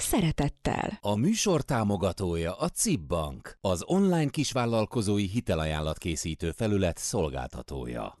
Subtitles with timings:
[0.00, 0.98] szeretettel.
[1.00, 8.18] A műsor támogatója a CIP Bank, az online kisvállalkozói hitelajánlat készítő felület szolgáltatója.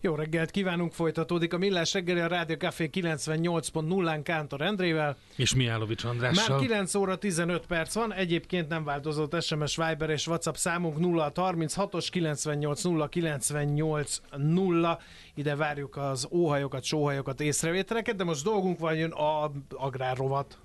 [0.00, 5.16] Jó reggelt kívánunk, folytatódik a Millás reggeli a Rádió Café 98.0-án Kántor Endrével.
[5.36, 6.56] És Miálovics Andrással.
[6.56, 11.32] Már 9 óra 15 perc van, egyébként nem változott SMS, Viber és WhatsApp számunk 0
[11.34, 14.98] 36-os 98 0 98 0.
[15.34, 20.58] Ide várjuk az óhajokat, sóhajokat, észrevételeket, de most dolgunk van, jön a agrárrovat.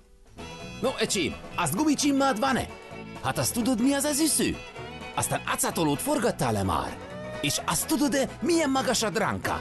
[0.80, 2.66] No, ecsi, azt gumicsimmád van-e?
[3.22, 4.56] Hát azt tudod, mi az az üsző?
[5.14, 6.96] Aztán acatolót forgattál-e már?
[7.40, 9.60] És azt tudod-e, milyen magas a dránka?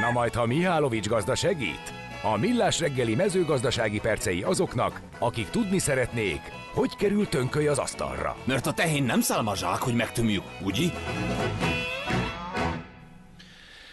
[0.00, 1.92] Na majd, ha Mihálovics gazda segít?
[2.22, 6.40] A Millás reggeli mezőgazdasági percei azoknak, akik tudni szeretnék,
[6.74, 8.36] hogy kerül tönköly az asztalra.
[8.44, 10.86] Mert a tehén nem szalmazsák, hogy megtömjük, ugye?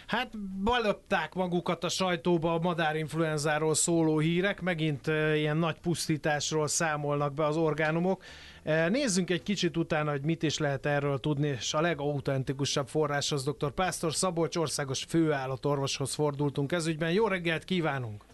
[0.08, 7.44] Hát balöpták magukat a sajtóba a madárinfluenzáról szóló hírek, megint ilyen nagy pusztításról számolnak be
[7.44, 8.22] az orgánumok.
[8.88, 13.70] Nézzünk egy kicsit utána, hogy mit is lehet erről tudni, és a legautentikusabb forráshoz dr.
[13.70, 17.12] Pásztor Szabolcs országos főállatorvoshoz fordultunk ezügyben.
[17.12, 18.24] Jó reggelt kívánunk!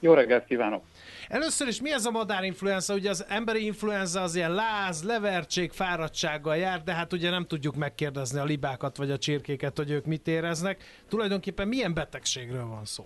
[0.00, 0.82] Jó reggelt kívánok!
[1.28, 2.94] Először is mi ez a madárinfluenza?
[2.94, 7.76] Ugye az emberi influenza az ilyen láz, levertség, fáradtsággal jár, de hát ugye nem tudjuk
[7.76, 10.82] megkérdezni a libákat vagy a csirkéket, hogy ők mit éreznek.
[11.08, 13.04] Tulajdonképpen milyen betegségről van szó?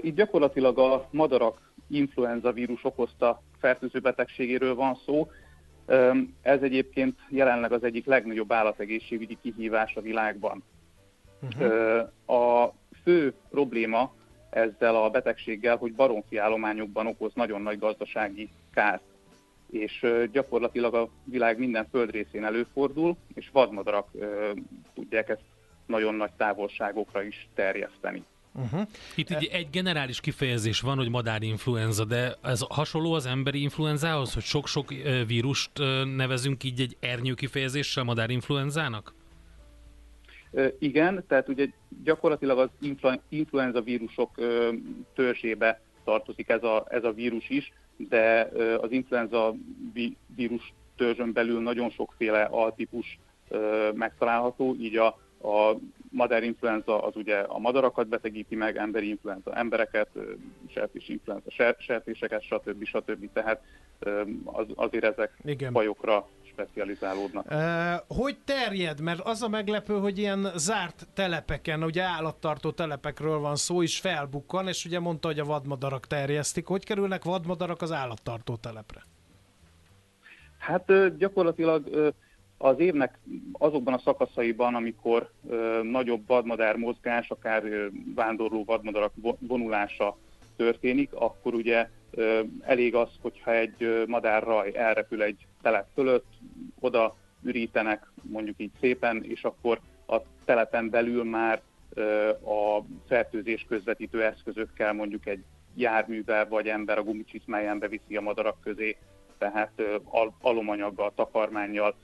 [0.00, 5.30] Itt gyakorlatilag a madarak influenza vírus okozta fertőző betegségéről van szó.
[6.42, 10.64] Ez egyébként jelenleg az egyik legnagyobb állategészségügyi kihívás a világban.
[11.42, 12.38] Uh-huh.
[12.38, 14.14] A fő probléma
[14.54, 19.02] ezzel a betegséggel, hogy baromfi állományokban okoz nagyon nagy gazdasági kárt.
[19.70, 24.08] És gyakorlatilag a világ minden földrészén előfordul, és vadmadarak
[24.94, 25.42] tudják ezt
[25.86, 28.22] nagyon nagy távolságokra is terjeszteni.
[28.52, 28.80] Uh-huh.
[29.14, 34.42] Itt egy, egy generális kifejezés van, hogy madárinfluenza, de ez hasonló az emberi influenzához, hogy
[34.42, 34.92] sok-sok
[35.26, 35.70] vírust
[36.16, 39.14] nevezünk így egy ernyő kifejezéssel madárinfluenzának?
[40.78, 41.66] Igen, tehát ugye
[42.04, 42.68] gyakorlatilag az
[43.28, 44.30] influenza vírusok
[45.14, 48.50] törzsébe tartozik ez a, ez a vírus is, de
[48.80, 49.54] az influenza
[50.34, 53.18] vírus törzsön belül nagyon sokféle altípus
[53.94, 55.06] megtalálható, így a,
[55.48, 55.76] a
[56.10, 60.08] madárinfluenza az ugye a madarakat betegíti meg, emberi influenza embereket,
[60.68, 62.84] sertés influenza sertéseket, stb.
[62.84, 63.28] stb.
[63.32, 63.62] Tehát
[64.44, 65.72] az, azért ezek Igen.
[65.72, 67.46] fajokra specializálódnak.
[68.08, 69.00] Hogy terjed?
[69.00, 74.68] Mert az a meglepő, hogy ilyen zárt telepeken, ugye állattartó telepekről van szó, is felbukkan,
[74.68, 76.66] és ugye mondta, hogy a vadmadarak terjesztik.
[76.66, 79.02] Hogy kerülnek vadmadarak az állattartó telepre?
[80.58, 82.12] Hát gyakorlatilag
[82.58, 83.18] az évnek
[83.52, 90.16] azokban a szakaszaiban, amikor ö, nagyobb vadmadár mozgás, akár ö, vándorló vadmadarak vonulása
[90.56, 96.26] történik, akkor ugye ö, elég az, hogyha egy ö, madárraj elrepül egy telep fölött,
[96.80, 101.60] oda ürítenek mondjuk így szépen, és akkor a telepen belül már
[102.44, 105.44] a fertőzés közvetítő eszközökkel mondjuk egy
[105.74, 108.96] járművel vagy ember a gumicsizmáján beviszi a madarak közé,
[109.38, 111.94] tehát al- alomanyaggal, takarmányjal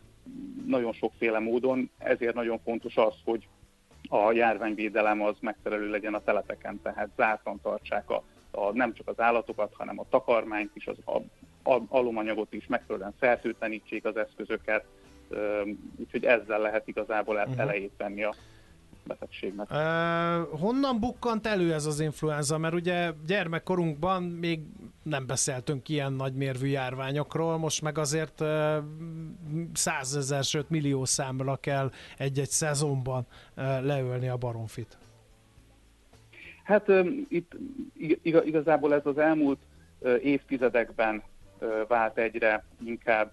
[0.66, 3.48] nagyon sokféle módon, ezért nagyon fontos az, hogy
[4.08, 9.20] a járványvédelem az megfelelő legyen a telepeken, tehát zártan tartsák a, a, nem csak az
[9.20, 11.18] állatokat, hanem a takarmányt is, az a,
[11.62, 14.84] a, alomanyagot is megfelelően fertőtlenítsék az eszközöket,
[15.96, 17.58] úgyhogy ezzel lehet igazából uh-huh.
[17.58, 18.34] elejét venni a
[19.04, 19.70] betegségnek.
[19.70, 22.58] Uh, honnan bukkant elő ez az influenza?
[22.58, 24.60] Mert ugye gyermekkorunkban még
[25.02, 28.76] nem beszéltünk ilyen nagymérvű járványokról, most meg azért uh,
[29.72, 33.26] százezer, sőt millió számra kell egy-egy szezonban
[33.56, 34.98] uh, leölni a baromfit.
[36.64, 37.52] Hát um, itt
[38.22, 39.58] igazából ez az elmúlt
[40.22, 41.22] évtizedekben
[41.88, 43.32] vált egyre inkább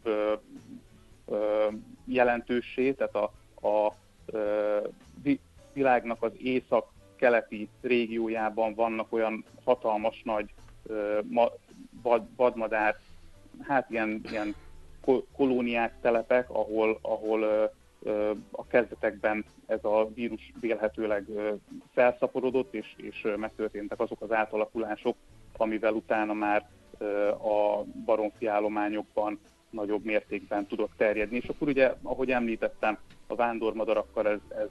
[2.06, 3.31] jelentőssé, tehát a,
[3.68, 3.94] a
[5.74, 10.53] világnak az észak-keleti régiójában vannak olyan hatalmas nagy
[11.24, 11.51] ma,
[12.01, 12.97] vad, vadmadár,
[13.62, 14.56] hát ilyen, ilyen
[15.35, 17.71] kolóniák, telepek, ahol, ahol
[18.51, 21.25] a kezdetekben ez a vírus vélhetőleg
[21.94, 25.15] felszaporodott, és, és megtörténtek azok az átalakulások,
[25.57, 26.69] amivel utána már
[27.29, 29.39] a baromfi állományokban
[29.69, 31.35] nagyobb mértékben tudok terjedni.
[31.38, 32.97] És akkor ugye, ahogy említettem,
[33.27, 34.67] a vándormadarakkal ez, ez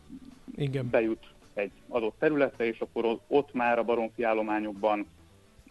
[0.56, 0.90] Igen.
[0.90, 5.06] bejut egy adott területre, és akkor ott már a baromfi állományokban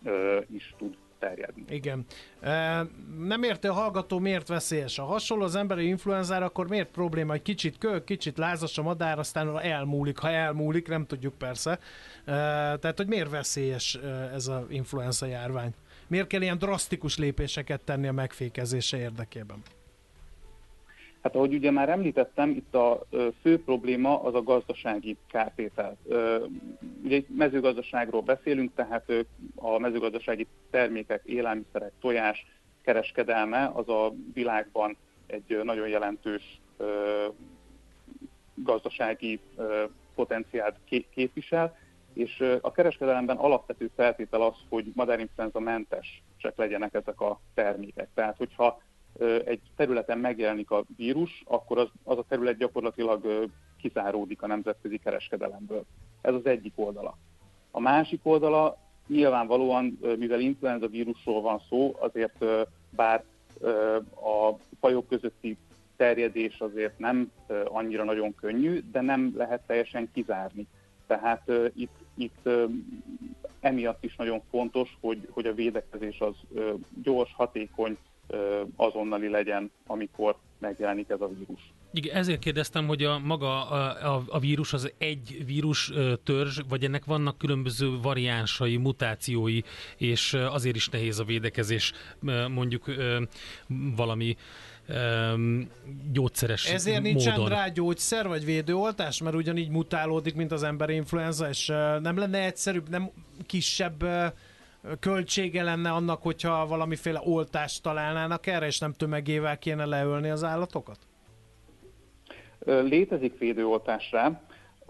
[0.03, 1.63] ö, is tud terjedni.
[1.69, 2.05] Igen.
[2.41, 2.85] E,
[3.19, 4.99] nem érte a hallgató, miért veszélyes.
[4.99, 9.19] A hasonló az emberi influenzára, akkor miért probléma, hogy kicsit kő, kicsit lázas a madár,
[9.19, 10.17] aztán elmúlik.
[10.17, 11.71] Ha elmúlik, nem tudjuk persze.
[11.71, 11.79] E,
[12.77, 13.99] tehát, hogy miért veszélyes
[14.33, 15.73] ez az influenza járvány?
[16.07, 19.61] Miért kell ilyen drasztikus lépéseket tenni a megfékezése érdekében?
[21.21, 23.05] Hát ahogy ugye már említettem, itt a
[23.41, 25.97] fő probléma az a gazdasági kártétel.
[27.03, 29.11] Ugye mezőgazdaságról beszélünk, tehát
[29.55, 32.45] a mezőgazdasági termékek, élelmiszerek, tojás
[32.81, 34.97] kereskedelme az a világban
[35.27, 36.61] egy nagyon jelentős
[38.55, 39.39] gazdasági
[40.15, 40.75] potenciált
[41.13, 41.77] képvisel,
[42.15, 48.07] és a kereskedelemben alapvető feltétel az, hogy madárinfluenza mentesek legyenek ezek a termékek.
[48.13, 48.81] Tehát, hogyha
[49.45, 53.49] egy területen megjelenik a vírus, akkor az, az a terület gyakorlatilag
[53.81, 55.85] kizáródik a nemzetközi kereskedelemből.
[56.21, 57.17] Ez az egyik oldala.
[57.71, 58.77] A másik oldala
[59.07, 62.45] nyilvánvalóan, mivel influenza vírusról van szó, azért
[62.89, 63.23] bár
[64.15, 65.57] a fajok közötti
[65.95, 67.31] terjedés azért nem
[67.65, 70.67] annyira nagyon könnyű, de nem lehet teljesen kizárni.
[71.07, 72.49] Tehát itt, itt
[73.59, 76.35] emiatt is nagyon fontos, hogy, hogy a védekezés az
[77.03, 77.97] gyors, hatékony,
[78.75, 81.73] azonnali legyen, amikor megjelenik ez a vírus.
[81.93, 85.91] Igen, ezért kérdeztem, hogy a maga a, a, a vírus az egy vírus
[86.23, 89.61] törzs, vagy ennek vannak különböző variánsai, mutációi,
[89.97, 91.93] és azért is nehéz a védekezés,
[92.49, 92.85] mondjuk
[93.95, 94.35] valami
[94.89, 95.69] um,
[96.11, 97.13] gyógyszeres Ezért módon.
[97.13, 101.67] nincsen rá gyógyszer vagy védőoltás, mert ugyanígy mutálódik, mint az emberi influenza, és
[102.01, 103.09] nem lenne egyszerűbb, nem
[103.45, 104.03] kisebb
[104.99, 110.97] költsége lenne annak, hogyha valamiféle oltást találnának erre, és nem tömegével kéne leölni az állatokat?
[112.65, 114.41] Létezik védőoltás rá,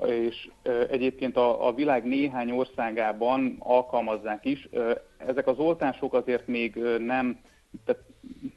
[0.06, 0.50] és
[0.89, 4.69] egyébként a, a világ néhány országában alkalmazzák is.
[5.18, 7.39] Ezek az oltások azért még nem,
[7.86, 8.01] tehát,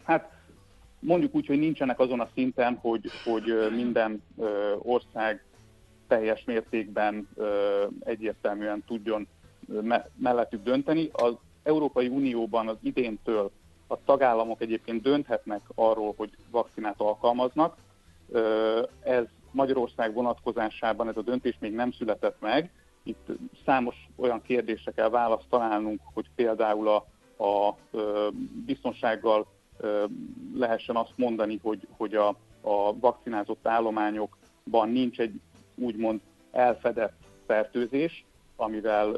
[0.04, 0.37] hát
[1.00, 4.22] mondjuk úgy, hogy nincsenek azon a szinten, hogy, hogy minden
[4.78, 5.44] ország
[6.08, 7.28] teljes mértékben
[8.00, 9.28] egyértelműen tudjon
[10.16, 11.08] mellettük dönteni.
[11.12, 13.50] Az Európai Unióban az idéntől
[13.86, 17.76] a tagállamok egyébként dönthetnek arról, hogy vakcinát alkalmaznak.
[19.02, 22.70] Ez Magyarország vonatkozásában ez a döntés még nem született meg.
[23.02, 23.26] Itt
[23.64, 26.96] számos olyan kérdésre kell választ találnunk, hogy például a,
[27.44, 27.76] a
[28.66, 29.46] biztonsággal
[30.54, 32.28] lehessen azt mondani, hogy, hogy a,
[32.60, 35.40] a vakcinázott állományokban nincs egy
[35.74, 36.20] úgymond
[36.50, 37.16] elfedett
[37.46, 38.24] fertőzés,
[38.56, 39.14] amivel,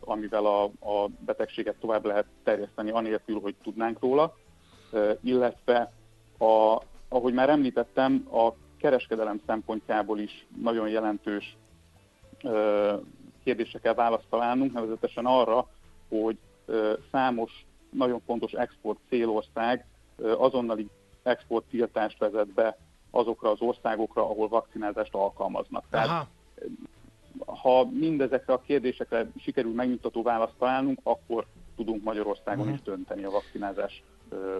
[0.00, 4.36] amivel a, a betegséget tovább lehet terjeszteni, anélkül, hogy tudnánk róla,
[5.20, 5.92] illetve
[6.38, 11.56] a, ahogy már említettem, a kereskedelem szempontjából is nagyon jelentős
[13.44, 15.68] kérdésekkel választ találnunk, nevezetesen arra,
[16.08, 16.38] hogy
[17.10, 19.86] számos nagyon fontos export célország
[20.22, 20.88] azonnali
[21.22, 22.78] exporttiltást vezet be
[23.10, 25.84] azokra az országokra, ahol vakcinázást alkalmaznak.
[25.90, 26.28] Tehát Aha
[27.44, 31.46] ha mindezekre a kérdésekre sikerül megnyugtató választ találnunk, akkor
[31.76, 34.02] tudunk Magyarországon is dönteni a vakcinázás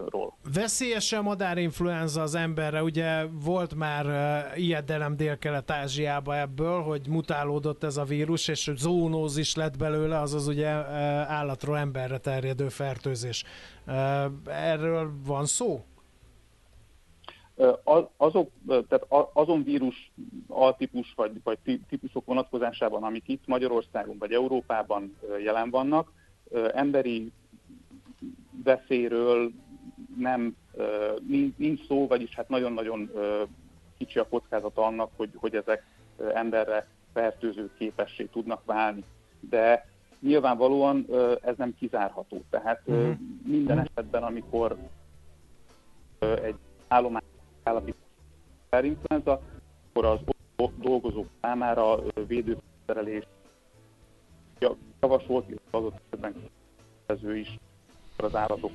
[0.08, 0.36] ról.
[0.54, 2.82] Veszélyes a madárinfluenza az emberre?
[2.82, 9.76] Ugye volt már uh, ijedelem Dél-Kelet-Ázsiába ebből, hogy mutálódott ez a vírus, és zónózis lett
[9.76, 10.86] belőle, azaz ugye uh,
[11.30, 13.44] állatról emberre terjedő fertőzés.
[13.86, 13.94] Uh,
[14.46, 15.84] erről van szó?
[18.16, 20.12] azok, tehát azon vírus
[20.48, 21.58] altípus vagy, vagy
[21.88, 26.12] típusok vonatkozásában, amik itt Magyarországon vagy Európában jelen vannak,
[26.74, 27.32] emberi
[28.64, 29.50] veszélyről
[30.18, 30.56] nem
[31.56, 33.10] nincs szó, vagyis hát nagyon-nagyon
[33.98, 35.86] kicsi a kockázata annak, hogy, hogy ezek
[36.34, 39.04] emberre fertőző képessé tudnak válni.
[39.40, 39.86] De
[40.20, 41.06] nyilvánvalóan
[41.42, 42.42] ez nem kizárható.
[42.50, 43.16] Tehát uh-huh.
[43.46, 44.76] minden esetben, amikor
[46.18, 46.56] egy
[46.88, 47.22] állomány
[47.62, 48.04] állapítás
[48.80, 49.40] influenza,
[49.88, 50.18] akkor az
[50.76, 53.24] dolgozók számára védőszerelés
[55.00, 56.34] javasolt, illetve adott esetben
[57.34, 57.58] is
[58.16, 58.72] az állatok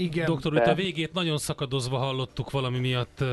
[0.00, 0.26] igen.
[0.26, 0.60] Doktor, de...
[0.60, 3.24] itt a végét nagyon szakadozva hallottuk, valami miatt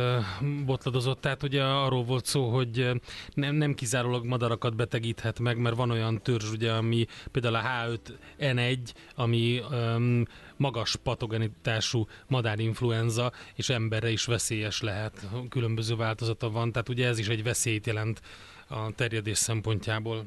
[0.66, 2.90] botladozott, tehát ugye arról volt szó, hogy
[3.34, 8.80] nem, nem kizárólag madarakat betegíthet meg, mert van olyan törzs, ugye, ami például a H5N1,
[9.16, 10.24] ami um,
[10.56, 15.28] magas patogenitású madárinfluenza, és emberre is veszélyes lehet.
[15.50, 18.22] Különböző változata van, tehát ugye ez is egy veszélyt jelent
[18.68, 20.26] a terjedés szempontjából.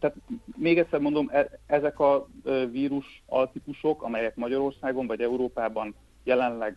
[0.00, 0.16] Tehát
[0.56, 2.28] még egyszer mondom, e, ezek a
[2.70, 6.76] vírus altípusok, amelyek Magyarországon vagy Európában jelenleg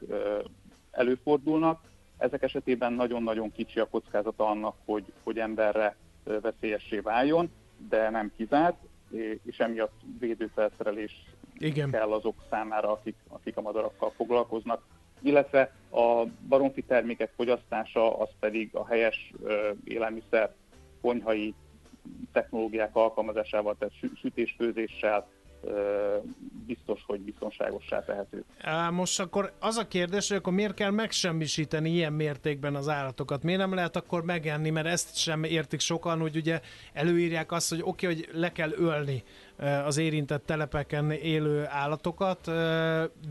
[0.92, 1.82] előfordulnak,
[2.18, 7.52] ezek esetében nagyon-nagyon kicsi a kockázata annak, hogy, hogy emberre veszélyessé váljon,
[7.90, 8.78] de nem kizárt,
[9.44, 11.26] és emiatt védőfelszerelés
[11.58, 11.92] Igen.
[11.92, 14.84] kell azok számára, akik, akik a madarakkal foglalkoznak,
[15.22, 19.34] illetve a baromfi termékek fogyasztása az pedig a helyes
[19.84, 20.54] élelmiszer
[21.02, 21.54] konyhai
[22.32, 25.28] technológiák alkalmazásával, tehát sütésfőzéssel,
[26.66, 28.44] biztos, hogy biztonságossá tehető.
[28.92, 33.44] Most akkor az a kérdés, hogy akkor miért kell megsemmisíteni ilyen mértékben az állatokat?
[33.44, 36.62] Miért nem lehet akkor megenni, mert ezt sem értik sokan, hogy ugye
[36.94, 39.24] előírják azt, hogy oké, okay, hogy le kell ölni
[39.86, 42.46] az érintett telepeken élő állatokat,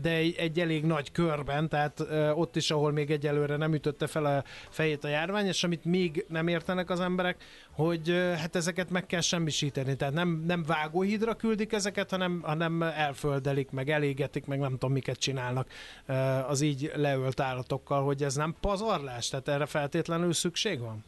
[0.01, 1.99] de egy, egy elég nagy körben, tehát
[2.33, 6.25] ott is, ahol még egyelőre nem ütötte fel a fejét a járvány, és amit még
[6.27, 9.95] nem értenek az emberek, hogy hát ezeket meg kell semmisíteni.
[9.95, 15.17] Tehát nem, nem vágóhídra küldik ezeket, hanem, hanem elföldelik, meg elégetik, meg nem tudom miket
[15.17, 15.67] csinálnak
[16.47, 19.29] az így leölt állatokkal, hogy ez nem pazarlás?
[19.29, 21.03] Tehát erre feltétlenül szükség van?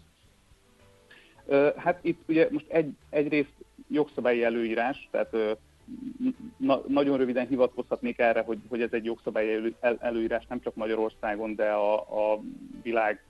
[1.76, 3.54] Hát itt ugye most egy, egyrészt
[3.88, 5.58] jogszabályi előírás, tehát
[6.58, 10.75] na, nagyon röviden hivatkozhatnék erre, hogy, hogy ez egy jogszabályi elő, el, előírás nem csak
[10.75, 11.96] Magyarországon, de a,
[12.34, 12.39] a
[12.82, 13.24] világ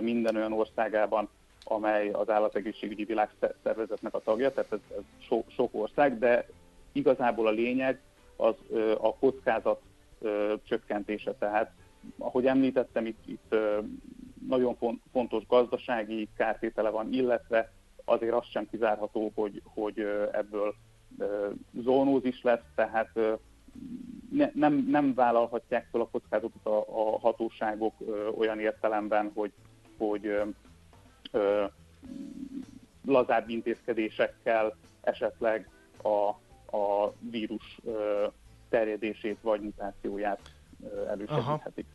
[0.00, 1.28] minden olyan országában,
[1.64, 6.46] amely az állategészségügyi világszervezetnek a tagja, tehát ez, ez so, sok ország, de
[6.92, 8.00] igazából a lényeg
[8.36, 8.54] az
[9.00, 9.80] a kockázat
[10.64, 11.32] csökkentése.
[11.32, 11.70] Tehát,
[12.18, 13.54] ahogy említettem, itt, itt
[14.48, 14.76] nagyon
[15.12, 17.72] fontos gazdasági kártétele van, illetve
[18.04, 19.98] azért az sem kizárható, hogy, hogy
[20.32, 20.74] ebből
[21.72, 23.18] zónózis lesz, tehát
[24.30, 27.94] ne, nem, nem vállalhatják fel a kockázatot a, a hatóságok
[28.36, 29.52] olyan értelemben, hogy,
[29.98, 30.26] hogy
[31.32, 31.64] ö,
[33.06, 35.68] lazább intézkedésekkel esetleg
[36.02, 36.28] a,
[36.76, 38.26] a vírus ö,
[38.68, 40.40] terjedését vagy mutációját
[41.08, 41.86] elősegíthetik.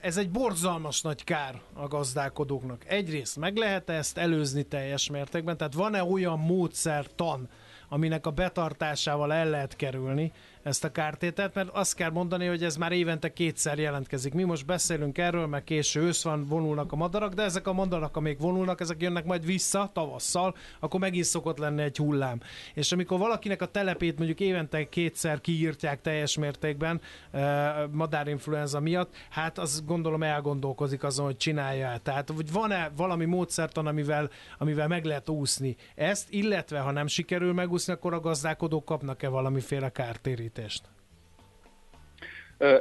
[0.00, 2.84] Ez egy borzalmas nagy kár a gazdálkodóknak.
[2.86, 7.48] Egyrészt meg lehet ezt előzni teljes mértékben, tehát van-e olyan módszertan,
[7.88, 10.32] aminek a betartásával el lehet kerülni
[10.66, 14.34] ezt a kártételt, mert azt kell mondani, hogy ez már évente kétszer jelentkezik.
[14.34, 18.16] Mi most beszélünk erről, mert késő ősz van, vonulnak a madarak, de ezek a madarak,
[18.16, 22.40] amik vonulnak, ezek jönnek majd vissza tavasszal, akkor megint szokott lenni egy hullám.
[22.74, 29.58] És amikor valakinek a telepét mondjuk évente kétszer kiírtják teljes mértékben eh, madárinfluenza miatt, hát
[29.58, 35.28] az gondolom elgondolkozik azon, hogy csinálja Tehát hogy van-e valami módszertan, amivel, amivel meg lehet
[35.28, 40.54] úszni ezt, illetve ha nem sikerül megúszni, akkor a gazdálkodók kapnak-e valamiféle kártérítést?
[40.56, 40.84] Fertőzést?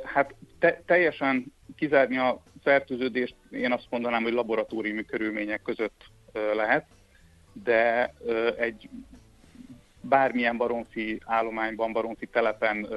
[0.03, 6.05] Hát te, teljesen kizárni a fertőződést én azt mondanám, hogy laboratóriumi körülmények között
[6.53, 6.85] lehet,
[7.63, 8.13] de
[8.57, 8.89] egy
[10.01, 12.87] bármilyen baromfi állományban, baromfi telepen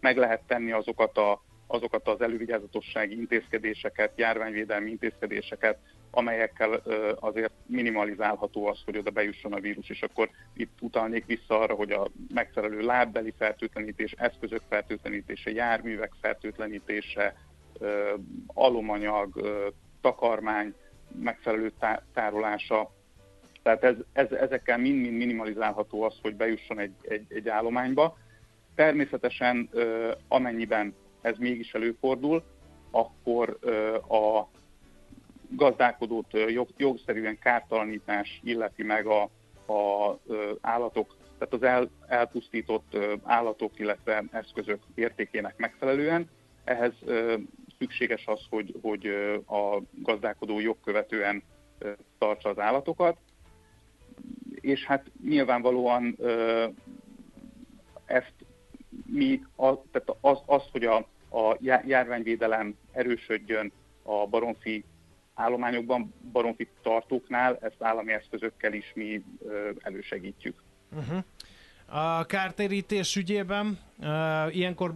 [0.00, 5.78] meg lehet tenni azokat, a, azokat az elővigyázatossági intézkedéseket, járványvédelmi intézkedéseket,
[6.18, 6.82] amelyekkel
[7.20, 11.90] azért minimalizálható az, hogy oda bejusson a vírus, és akkor itt utalnék vissza arra, hogy
[11.92, 17.34] a megfelelő lábbeli fertőtlenítés, eszközök fertőtlenítése, járművek fertőtlenítése,
[18.46, 19.40] alomanyag,
[20.00, 20.74] takarmány
[21.20, 21.72] megfelelő
[22.14, 22.92] tárolása,
[23.62, 28.18] tehát ez, ez, ezekkel mind-mind minimalizálható az, hogy bejusson egy, egy, egy állományba.
[28.74, 29.70] Természetesen
[30.28, 32.42] amennyiben ez mégis előfordul,
[32.90, 33.58] akkor
[34.08, 34.48] a
[35.48, 39.22] gazdálkodót jog, jogszerűen kártalanítás illeti meg a,
[39.72, 40.18] a
[40.60, 46.30] állatok, tehát az el, elpusztított állatok, illetve eszközök értékének megfelelően.
[46.64, 46.92] Ehhez
[47.78, 49.06] szükséges az, hogy, hogy
[49.46, 51.42] a gazdálkodó jogkövetően
[52.18, 53.16] tartsa az állatokat,
[54.60, 56.16] és hát nyilvánvalóan
[58.04, 58.34] ezt
[59.06, 60.96] mi, a, tehát az, az, hogy a,
[61.30, 64.84] a járványvédelem erősödjön a baromfi
[65.38, 69.24] állományokban, baromfi tartóknál ezt állami eszközökkel is mi
[69.78, 70.62] elősegítjük.
[70.96, 71.24] Uh-huh.
[71.86, 74.94] A kártérítés ügyében uh, ilyenkor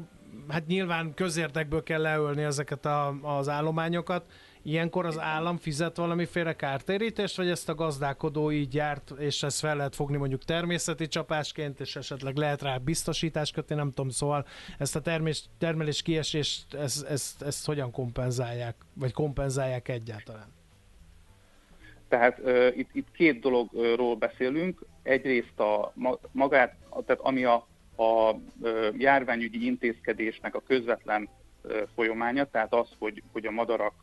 [0.49, 4.25] hát nyilván közértekből kell leölni ezeket a, az állományokat.
[4.65, 9.77] Ilyenkor az állam fizet valamiféle kártérítést, vagy ezt a gazdálkodó így járt, és ezt fel
[9.77, 14.47] lehet fogni mondjuk természeti csapásként, és esetleg lehet rá biztosítást kötni, nem tudom, szóval
[14.79, 20.53] ezt a termés, termelés kiesést, ezt, ezt, ezt hogyan kompenzálják, vagy kompenzálják egyáltalán?
[22.09, 24.85] Tehát uh, itt, itt két dologról beszélünk.
[25.03, 25.93] Egyrészt a
[26.33, 26.75] magát,
[27.07, 27.67] tehát ami a,
[27.97, 28.37] a
[28.99, 31.29] járványügyi intézkedésnek a közvetlen
[31.95, 33.95] folyamánya, tehát az, hogy, hogy a madarak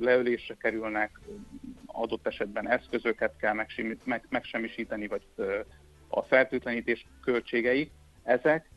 [0.00, 1.20] leölésre kerülnek,
[1.86, 3.64] adott esetben eszközöket kell
[4.28, 5.22] megsemmisíteni, vagy
[6.08, 7.90] a fertőtlenítés költségei,
[8.22, 8.70] ezek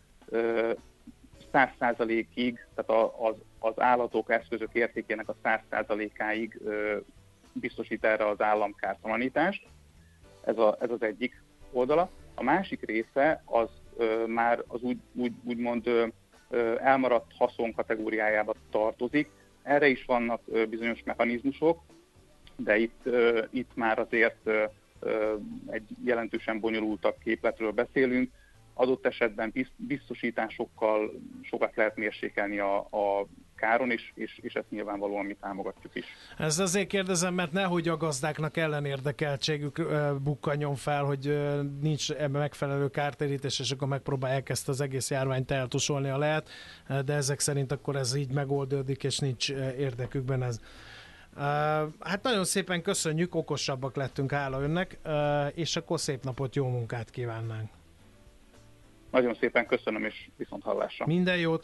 [1.54, 6.60] 100%-ig, tehát az, az állatok, eszközök értékének a 100%-áig
[7.54, 9.68] biztosít erre az állam kártalanítást.
[10.46, 11.42] Ez, a, ez az egyik
[11.72, 12.10] oldala.
[12.36, 13.70] A másik része az
[14.28, 15.90] már az úgy, úgy, úgymond
[16.78, 19.30] elmaradt haszon kategóriájába tartozik.
[19.64, 21.82] Erre is vannak bizonyos mechanizmusok,
[22.56, 23.10] de itt,
[23.50, 24.50] itt már azért
[25.70, 28.32] egy jelentősen bonyolultabb képletről beszélünk.
[28.74, 31.12] Adott esetben biztosításokkal
[31.42, 33.26] sokat lehet mérsékelni a, a
[33.58, 36.06] káron, és, és, és ezt nyilvánvalóan mi támogatjuk is.
[36.38, 39.82] Ez azért kérdezem, mert nehogy a gazdáknak ellenérdekeltségük
[40.22, 41.40] bukkanjon fel, hogy
[41.82, 46.50] nincs ebben megfelelő kártérítés, és akkor megpróbálják ezt az egész járványt eltusolni, a lehet,
[47.06, 50.60] de ezek szerint akkor ez így megoldódik, és nincs érdekükben ez.
[52.00, 55.00] Hát nagyon szépen köszönjük, okosabbak lettünk, hála önnek,
[55.54, 57.70] és akkor szép napot, jó munkát kívánnánk.
[59.12, 61.06] Nagyon szépen köszönöm, és viszont hallásra.
[61.06, 61.64] Minden jót!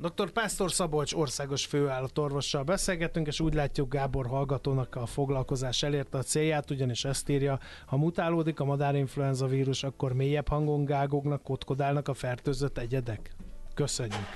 [0.00, 0.30] Dr.
[0.30, 6.70] Pásztor Szabolcs országos főállatorvossal beszélgetünk, és úgy látjuk Gábor hallgatónak a foglalkozás elérte a célját,
[6.70, 12.78] ugyanis ezt írja, ha mutálódik a madárinfluenza vírus, akkor mélyebb hangon gágognak, kotkodálnak a fertőzött
[12.78, 13.30] egyedek.
[13.74, 14.26] Köszönjük!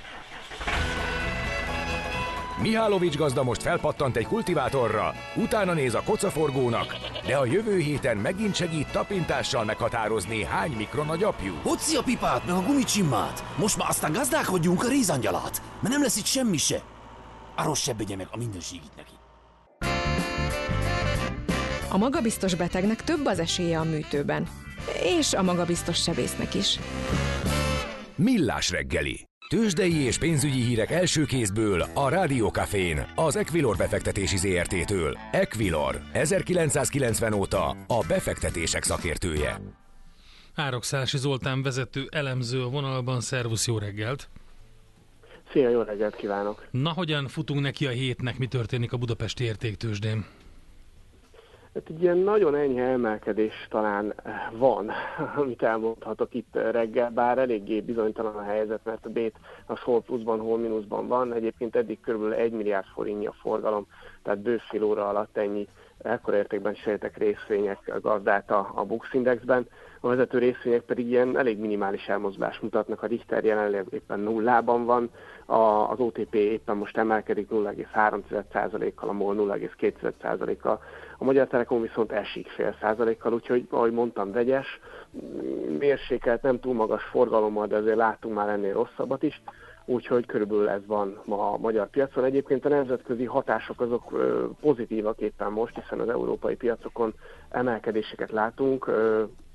[2.61, 6.95] Mihálovics gazda most felpattant egy kultivátorra, utána néz a kocaforgónak,
[7.25, 11.53] de a jövő héten megint segít tapintással meghatározni, hány mikron a gyapjú.
[11.61, 13.43] Hoci a pipát, meg a gumicsimmát!
[13.57, 16.81] Most már aztán gazdálkodjunk a rézangyalát, mert nem lesz itt semmi se.
[17.55, 19.11] Arról se meg a mindenségit neki.
[21.89, 24.47] A magabiztos betegnek több az esélye a műtőben.
[25.03, 26.79] És a magabiztos sebésznek is.
[28.15, 29.27] Millás reggeli.
[29.47, 35.17] Tőzsdei és pénzügyi hírek első kézből a Rádiókafén, az Equilor befektetési ZRT-től.
[35.31, 39.61] Equilor, 1990 óta a befektetések szakértője.
[40.55, 44.29] Árokszálasi Zoltán vezető elemző a vonalban, szervusz, jó reggelt!
[45.51, 46.67] Szia, jó reggelt kívánok!
[46.71, 50.25] Na, hogyan futunk neki a hétnek, mi történik a budapesti értéktősdén?
[51.75, 54.91] Hát egy ilyen nagyon enyhe emelkedés talán eh, van,
[55.41, 59.35] amit elmondhatok itt reggel, bár eléggé bizonytalan a helyzet, mert a bét
[59.65, 61.33] a hol pluszban, hol mínuszban van.
[61.33, 62.31] Egyébként eddig kb.
[62.31, 63.87] 1 milliárd forintnyi a forgalom,
[64.23, 69.67] tehát bő fél óra alatt ennyi ekkora értékben sejtek részvények gazdát a, a Bux Indexben.
[69.99, 73.03] A vezető részvények pedig ilyen elég minimális elmozdulást mutatnak.
[73.03, 75.09] A Richter jelenleg éppen nullában van,
[75.45, 80.81] a, az OTP éppen most emelkedik 0,3%-kal, a MOL 0,2%-kal.
[81.17, 84.79] A Magyar Telekom viszont esik fél százalékkal, úgyhogy, ahogy mondtam, vegyes,
[85.79, 89.41] mérsékelt, nem túl magas forgalommal, de azért látunk már ennél rosszabbat is
[89.85, 92.23] úgyhogy körülbelül ez van ma a magyar piacon.
[92.23, 94.13] Egyébként a nemzetközi hatások azok
[94.61, 97.13] pozitívak éppen most, hiszen az európai piacokon
[97.49, 98.91] emelkedéseket látunk,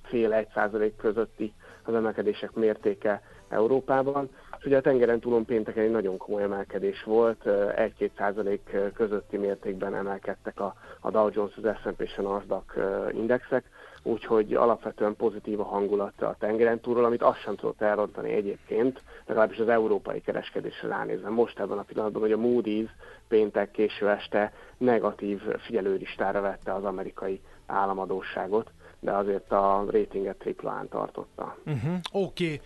[0.03, 1.53] fél egy százalék közötti
[1.91, 4.29] az emelkedések mértéke Európában.
[4.59, 9.95] És ugye a tengeren túlon pénteken egy nagyon komoly emelkedés volt, 1-2 százalék közötti mértékben
[9.95, 12.65] emelkedtek a, a Dow Jones, az S&P és a Nasdaq
[13.13, 13.65] indexek,
[14.03, 19.59] úgyhogy alapvetően pozitív a hangulat a tengeren túlról, amit azt sem tudott elrontani egyébként, legalábbis
[19.59, 21.29] az európai kereskedésre ránézve.
[21.29, 22.89] Most ebben a pillanatban, hogy a Moody's
[23.29, 28.71] péntek késő este negatív figyelőlistára vette az amerikai államadóságot,
[29.01, 31.57] de azért a ratinget triplán tartotta.
[31.67, 31.99] Uh-huh.
[32.13, 32.45] Oké.
[32.45, 32.61] Okay.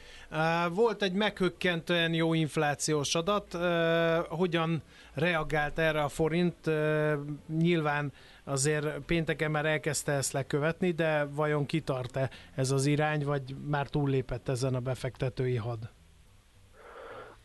[0.67, 3.55] Uh, volt egy meghökkentően jó inflációs adat.
[3.55, 3.61] Uh,
[4.29, 4.83] hogyan
[5.15, 6.67] reagált erre a forint?
[6.67, 7.13] Uh,
[7.59, 8.13] nyilván
[8.45, 14.49] azért pénteken már elkezdte ezt lekövetni, de vajon kitart-e ez az irány, vagy már túllépett
[14.49, 15.79] ezen a befektetői had?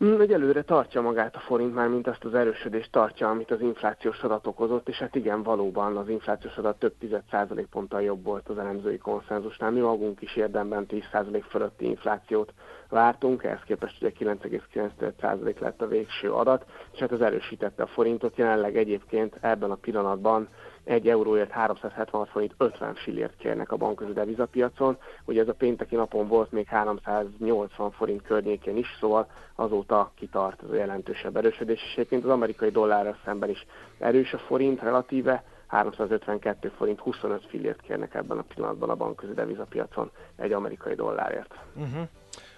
[0.04, 4.22] Mm, egyelőre tartja magát a forint már, mint azt az erősödést tartja, amit az inflációs
[4.22, 8.58] adat okozott, és hát igen, valóban az inflációs adat több tized százalékponttal jobb volt az
[8.58, 9.72] elemzői konszenzusnál.
[9.72, 12.54] Mi magunk is érdemben 10 százalék fölötti inflációt
[12.90, 18.38] vártunk, ehhez képest ugye 9,9% lett a végső adat, és hát ez erősítette a forintot.
[18.38, 20.48] Jelenleg egyébként ebben a pillanatban
[20.84, 24.98] egy euróért 376 forint 50 fillért kérnek a bankközi devizapiacon.
[25.26, 30.70] Ugye ez a pénteki napon volt még 380 forint környékén is, szóval azóta kitart ez
[30.70, 33.66] a jelentősebb erősödés, és egyébként az amerikai dollárra szemben is
[34.00, 40.12] erős a forint relatíve, 352 forint 25 fillért kérnek ebben a pillanatban a bankközi devizapiacon
[40.36, 41.54] egy amerikai dollárért.
[41.76, 42.08] Uh-huh.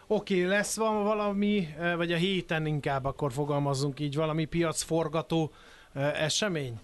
[0.07, 5.51] Oké, okay, lesz van valami, eh, vagy a héten inkább akkor fogalmazunk így, valami piacforgató
[5.93, 6.79] eh, esemény?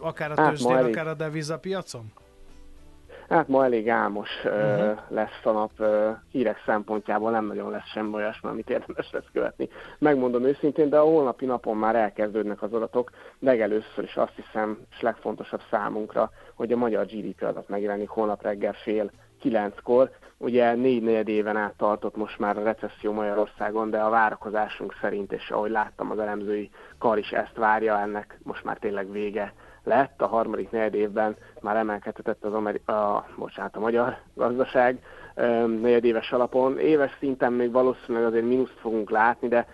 [0.00, 0.94] Akár a hát tőzsdén, elég...
[0.94, 2.12] akár a devizapiacon?
[3.28, 4.98] Hát ma elég álmos uh-huh.
[5.08, 5.70] lesz a nap
[6.30, 9.68] hírek szempontjából, nem nagyon lesz semmi olyasmi, amit érdemes lesz követni.
[9.98, 15.00] Megmondom őszintén, de a holnapi napon már elkezdődnek az adatok, legelőször is azt hiszem, és
[15.00, 21.28] legfontosabb számunkra, hogy a magyar GDP adat megjelenik holnap reggel fél kilenckor, ugye négy negyed
[21.28, 26.10] éven át tartott most már a recesszió Magyarországon, de a várakozásunk szerint, és ahogy láttam
[26.10, 29.52] az elemzői kar is ezt várja, ennek most már tényleg vége
[29.84, 30.22] lett.
[30.22, 35.02] A harmadik negyed évben már emelkedhetett az Ameri- a, bocsánat, a magyar gazdaság
[35.80, 36.78] negyedéves alapon.
[36.78, 39.66] Éves szinten még valószínűleg azért mínuszt fogunk látni, de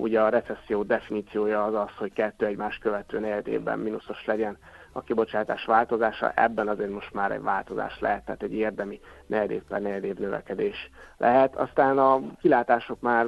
[0.00, 4.58] ugye a recesszió definíciója az az, hogy kettő egymás követő negyed évben mínuszos legyen
[4.96, 9.80] a kibocsátás változása, ebben azért most már egy változás lehet, tehát egy érdemi negyedév per
[9.80, 11.56] negyedév növekedés lehet.
[11.56, 13.26] Aztán a kilátások már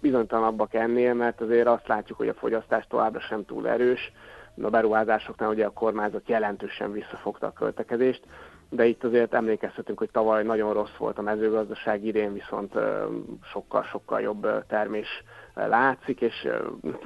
[0.00, 4.12] bizonytalanabbak ennél, mert azért azt látjuk, hogy a fogyasztás továbbra sem túl erős,
[4.62, 8.22] a beruházásoknál ugye a kormányzat jelentősen visszafogta a költekezést,
[8.70, 12.74] de itt azért emlékezhetünk, hogy tavaly nagyon rossz volt a mezőgazdaság, idén viszont
[13.52, 15.22] sokkal-sokkal jobb termés
[15.54, 16.48] látszik, és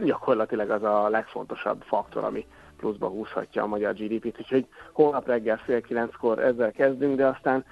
[0.05, 2.47] gyakorlatilag az a legfontosabb faktor, ami
[2.83, 7.65] pluszba húzhatja a magyar GDP-t, úgyhogy holnap reggel fél kilenckor ezzel kezdünk, de aztán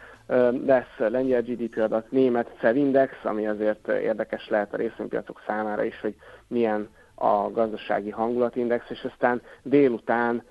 [0.67, 6.15] lesz lengyel GDP adat, német Cevindex, ami azért érdekes lehet a részvénypiacok számára is, hogy
[6.47, 10.43] milyen a gazdasági hangulatindex, és aztán délután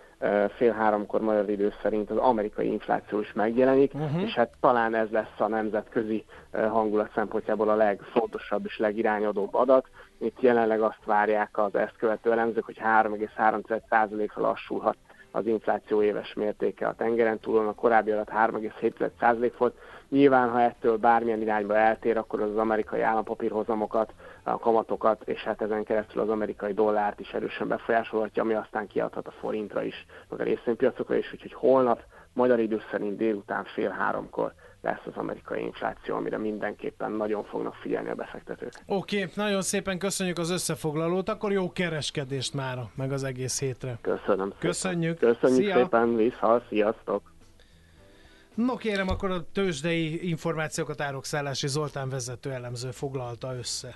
[0.55, 4.21] fél háromkor magyar idő szerint az amerikai infláció is megjelenik, uh-huh.
[4.21, 9.87] és hát talán ez lesz a nemzetközi hangulat szempontjából a legfontosabb és legirányadóbb adat.
[10.17, 14.97] Itt jelenleg azt várják az ezt követő elemzők, hogy 3,3%-ra lassulhat
[15.31, 19.77] az infláció éves mértéke a tengeren túlon, a korábbi adat 3,7% volt.
[20.09, 25.61] Nyilván, ha ettől bármilyen irányba eltér, akkor az, az amerikai állampapírhozamokat, a kamatokat, és hát
[25.61, 30.39] ezen keresztül az amerikai dollárt is erősen befolyásolhatja, ami aztán kiadhat a forintra is, meg
[30.39, 36.15] a részvénypiacokra is, úgyhogy holnap magyar idő szerint délután fél háromkor lesz az amerikai infláció,
[36.15, 38.71] amire mindenképpen nagyon fognak figyelni a befektetők.
[38.85, 43.97] Oké, okay, nagyon szépen köszönjük az összefoglalót, akkor jó kereskedést már, meg az egész hétre.
[44.01, 44.59] Köszönöm szépen.
[44.59, 45.19] Köszönjük.
[45.19, 45.75] Köszönjük Szia.
[45.75, 47.31] szépen, vissza, sziasztok.
[48.53, 53.95] No kérem, akkor a tőzsdei információkat Árok Szállási Zoltán vezető elemző foglalta össze.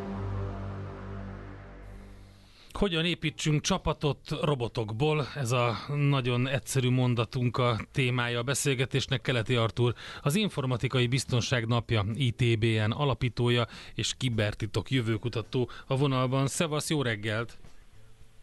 [2.81, 5.27] Hogyan építsünk csapatot robotokból?
[5.35, 9.21] Ez a nagyon egyszerű mondatunk a témája a beszélgetésnek.
[9.21, 16.47] Keleti Artur, az Informatikai Biztonság Napja ITBN alapítója és kibertitok jövőkutató a vonalban.
[16.47, 17.57] Szevasz, jó reggelt!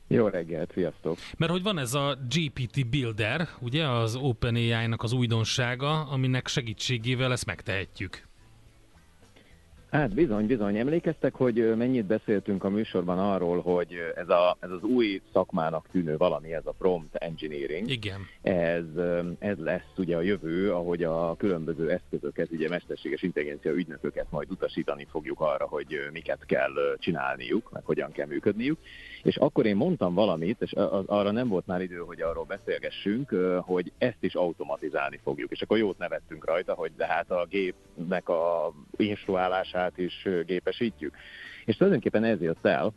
[0.09, 1.19] Jó reggelt, sziasztok!
[1.37, 7.47] Mert hogy van ez a GPT Builder, ugye az OpenAI-nak az újdonsága, aminek segítségével ezt
[7.47, 8.28] megtehetjük.
[9.91, 10.77] Hát bizony, bizony.
[10.77, 16.17] Emlékeztek, hogy mennyit beszéltünk a műsorban arról, hogy ez, a, ez az új szakmának tűnő
[16.17, 17.91] valami, ez a prompt engineering.
[17.91, 18.21] Igen.
[18.43, 18.85] Ez,
[19.39, 25.07] ez lesz ugye a jövő, ahogy a különböző eszközöket, ugye mesterséges intelligencia ügynököket majd utasítani
[25.11, 28.79] fogjuk arra, hogy miket kell csinálniuk, meg hogyan kell működniük.
[29.23, 30.73] És akkor én mondtam valamit, és
[31.07, 35.51] arra nem volt már idő, hogy arról beszélgessünk, hogy ezt is automatizálni fogjuk.
[35.51, 41.15] És akkor jót nevettünk rajta, hogy de hát a gépnek a instruálását is gépesítjük.
[41.65, 42.93] És tulajdonképpen ez jött el,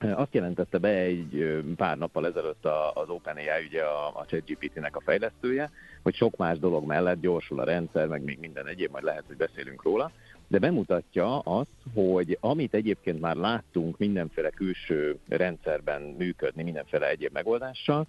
[0.00, 5.70] azt jelentette be egy pár nappal ezelőtt az OpenAI, ugye a, a ChatGPT-nek a fejlesztője,
[6.02, 9.36] hogy sok más dolog mellett gyorsul a rendszer, meg még minden egyéb, majd lehet, hogy
[9.36, 10.10] beszélünk róla,
[10.50, 18.06] de bemutatja azt, hogy amit egyébként már láttunk mindenféle külső rendszerben működni, mindenféle egyéb megoldással,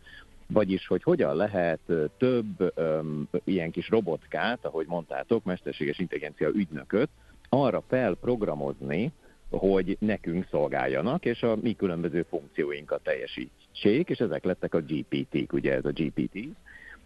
[0.47, 1.80] vagyis, hogy hogyan lehet
[2.17, 7.10] több um, ilyen kis robotkát, ahogy mondtátok, mesterséges intelligencia ügynököt
[7.49, 9.12] arra felprogramozni,
[9.49, 15.73] hogy nekünk szolgáljanak, és a mi különböző funkcióinkat teljesítsék, és ezek lettek a GPT-k, ugye
[15.73, 16.38] ez a GPT.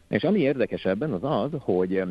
[0.07, 2.03] És ami érdekes ebben az az, hogy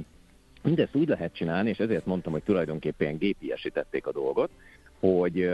[0.64, 4.50] Mindezt úgy lehet csinálni, és ezért mondtam, hogy tulajdonképpen gépiesítették a dolgot,
[4.98, 5.50] hogy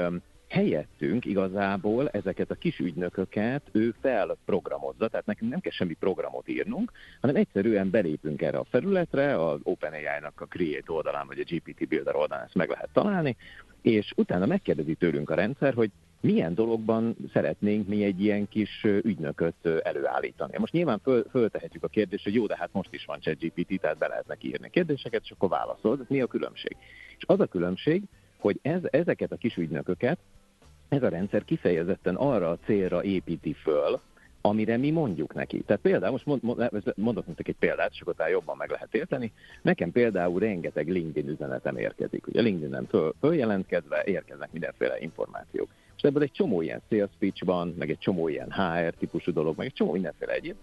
[0.48, 6.92] helyettünk igazából ezeket a kis ügynököket ő felprogramozza, tehát nekünk nem kell semmi programot írnunk,
[7.20, 12.16] hanem egyszerűen belépünk erre a felületre, az OpenAI-nak a Create oldalán, vagy a GPT Builder
[12.16, 13.36] oldalán ezt meg lehet találni,
[13.82, 19.66] és utána megkérdezi tőlünk a rendszer, hogy milyen dologban szeretnénk mi egy ilyen kis ügynököt
[19.82, 20.58] előállítani.
[20.58, 23.98] Most nyilván föl, föltehetjük a kérdést, hogy jó, de hát most is van ChatGPT, tehát
[23.98, 26.04] be lehetne írni kérdéseket, és akkor válaszol.
[26.08, 26.76] Mi a különbség?
[27.16, 28.02] És az a különbség,
[28.38, 30.18] hogy ez, ezeket a kis ügynököket
[30.88, 34.00] ez a rendszer kifejezetten arra a célra építi föl,
[34.40, 35.60] amire mi mondjuk neki.
[35.60, 39.32] Tehát például, most mond, mond, mondok nektek egy példát, és akkor jobban meg lehet érteni.
[39.62, 42.26] Nekem például rengeteg LinkedIn üzenetem érkezik.
[42.26, 45.68] Ugye LinkedIn-en föl, följelentkezve érkeznek mindenféle információk.
[46.00, 49.56] És ebből egy csomó ilyen sales pitch van, meg egy csomó ilyen HR típusú dolog,
[49.56, 50.56] meg egy csomó mindenféle egyéb.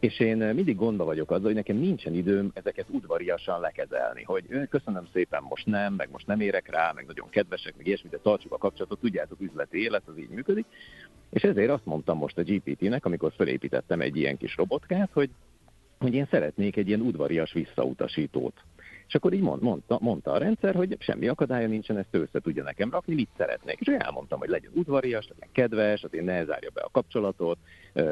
[0.00, 5.06] És én mindig gondba vagyok azzal, hogy nekem nincsen időm ezeket udvariasan lekezelni, hogy köszönöm
[5.12, 8.52] szépen, most nem, meg most nem érek rá, meg nagyon kedvesek, meg ilyesmi, de tartsuk
[8.52, 10.66] a kapcsolatot, tudjátok, üzleti élet, az így működik.
[11.30, 15.30] És ezért azt mondtam most a GPT-nek, amikor felépítettem egy ilyen kis robotkát, hogy,
[15.98, 18.54] hogy én szeretnék egy ilyen udvarias visszautasítót.
[19.06, 22.62] És akkor így mond, mondta, mondta a rendszer, hogy semmi akadálya nincsen, ezt össze tudja
[22.62, 23.78] nekem rakni, mit szeretnék.
[23.80, 27.58] És elmondtam, hogy legyen udvarias, legyen kedves, azért ne zárja be a kapcsolatot,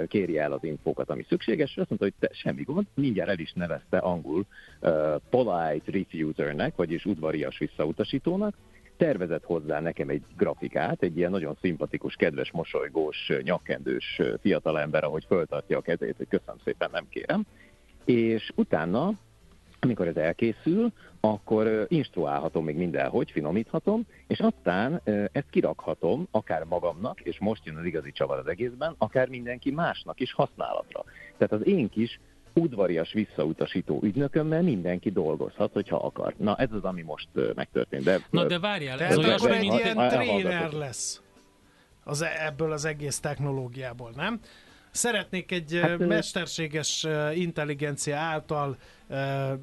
[0.09, 3.39] kérje el az infókat, ami szükséges, és azt mondta, hogy te, semmi gond, mindjárt el
[3.39, 4.47] is nevezte angol
[4.81, 8.55] uh, polite refusernek, vagyis udvarias visszautasítónak,
[8.97, 15.79] tervezett hozzá nekem egy grafikát, egy ilyen nagyon szimpatikus, kedves, mosolygós, nyakkendős fiatalember, ahogy föltartja
[15.79, 17.47] a kezét, hogy köszönöm szépen, nem kérem.
[18.05, 19.13] És utána,
[19.85, 25.01] amikor ez elkészül, akkor instruálhatom még mindenhogy, finomíthatom, és aztán
[25.33, 30.21] ezt kirakhatom akár magamnak, és most jön az igazi csavar az egészben, akár mindenki másnak
[30.21, 31.05] is használatra.
[31.37, 32.21] Tehát az én kis
[32.55, 36.35] udvarias visszautasító ügynökömmel mindenki dolgozhat, hogyha akar.
[36.37, 38.05] Na ez az, ami most megtörtént.
[38.05, 41.23] De, Na de várjál, ez olyasmi, mint egy ilyen tréner lesz
[42.05, 44.41] az, e- ebből az egész technológiából, nem?
[44.95, 48.77] Szeretnék egy hát, mesterséges intelligencia által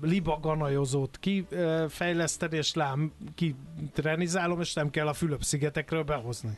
[0.01, 6.57] libaganajozót kifejleszteni, és lám kitrenizálom, és nem kell a Fülöp-szigetekről behozni.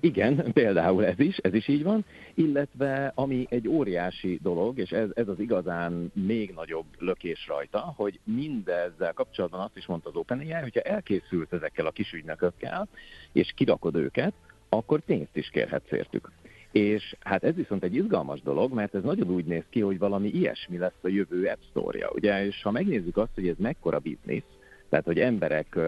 [0.00, 2.04] Igen, például ez is, ez is így van,
[2.34, 8.20] illetve ami egy óriási dolog, és ez, ez az igazán még nagyobb lökés rajta, hogy
[8.24, 12.88] mindezzel kapcsolatban azt is mondta az OpenAI, hogyha elkészült ezekkel a kis ügynökökkel,
[13.32, 14.32] és kirakod őket,
[14.68, 16.30] akkor pénzt is kérhetsz értük.
[16.72, 20.28] És hát ez viszont egy izgalmas dolog, mert ez nagyon úgy néz ki, hogy valami
[20.28, 24.42] ilyesmi lesz a jövő App Store-ja, ugye, és ha megnézzük azt, hogy ez mekkora biznisz,
[24.88, 25.78] tehát hogy emberek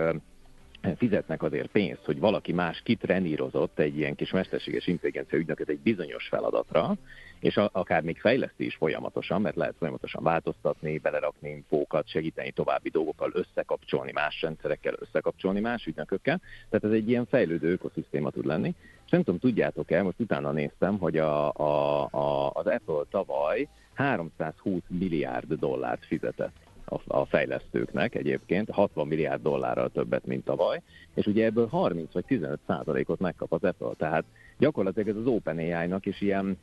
[0.97, 6.29] fizetnek azért pénzt, hogy valaki más kitrenírozott egy ilyen kis mesterséges intelligencia ügynöket egy bizonyos
[6.29, 6.97] feladatra,
[7.41, 13.31] és akár még fejleszti is folyamatosan, mert lehet folyamatosan változtatni, belerakni infókat, segíteni további dolgokkal,
[13.35, 16.41] összekapcsolni más rendszerekkel, összekapcsolni más ügynökökkel.
[16.71, 18.75] Tehát ez egy ilyen fejlődő ökoszisztéma tud lenni.
[19.05, 24.83] És nem tudom, tudjátok-e, most utána néztem, hogy a, a, a, az Apple tavaly 320
[24.89, 26.64] milliárd dollárt fizetett
[26.95, 30.83] a, a fejlesztőknek egyébként, 60 milliárd dollárral többet, mint tavaly,
[31.15, 34.25] és ugye ebből 30 vagy 15 százalékot megkap az Apple, tehát
[34.59, 36.59] gyakorlatilag ez az OpenAI-nak is ilyen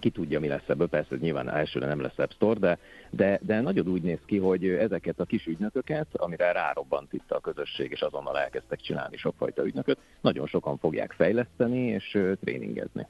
[0.00, 2.78] ki tudja, mi lesz ebből, persze nyilván elsőre nem lesz App Store, de,
[3.10, 7.40] de, de nagyon úgy néz ki, hogy ezeket a kis ügynököket, amire rárobbant itt a
[7.40, 13.06] közösség, és azonnal elkezdtek csinálni sokfajta ügynököt, nagyon sokan fogják fejleszteni és tréningezni.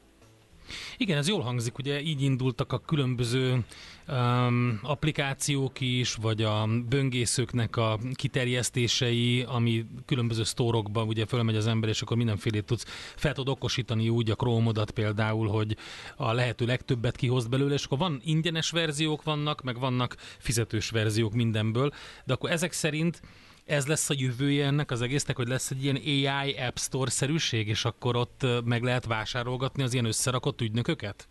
[0.96, 3.64] Igen, ez jól hangzik, ugye így indultak a különböző
[4.08, 11.88] um, applikációk is, vagy a böngészőknek a kiterjesztései, ami különböző sztórokban ugye fölmegy az ember,
[11.88, 12.84] és akkor mindenfélét tudsz,
[13.16, 15.76] fel tud okosítani úgy a Chrome-odat például, hogy
[16.16, 21.32] a lehető legtöbbet kihoz belőle, és akkor van ingyenes verziók vannak, meg vannak fizetős verziók
[21.32, 21.92] mindenből,
[22.24, 23.20] de akkor ezek szerint
[23.68, 27.84] ez lesz a jövője ennek az egésznek, hogy lesz egy ilyen AI App Store-szerűség, és
[27.84, 31.28] akkor ott meg lehet vásárolgatni az ilyen összerakott ügynököket?